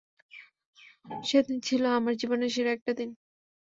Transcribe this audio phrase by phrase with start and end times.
[1.23, 3.09] সেদিনটা ছিল আমার জীবনের সেরা একটি দিন!